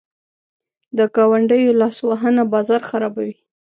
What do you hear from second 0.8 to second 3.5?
د ګاونډیو لاسوهنه بازار خرابوي.